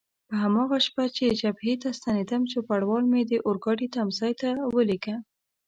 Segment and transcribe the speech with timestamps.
[0.27, 5.15] په هماغه شپه چې جبهې ته ستنېدم، چوپړوال مې د اورګاډي تمځای ته ولېږه.